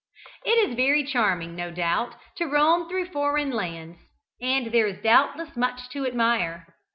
It 0.43 0.67
is 0.67 0.75
very 0.75 1.03
charming, 1.03 1.55
no 1.55 1.69
doubt, 1.69 2.15
to 2.37 2.47
roam 2.47 2.89
through 2.89 3.11
foreign 3.11 3.51
lands, 3.51 3.99
and 4.41 4.71
there 4.71 4.87
is 4.87 4.97
doubtless 4.99 5.55
much 5.55 5.89
to 5.89 6.07
admire. 6.07 6.65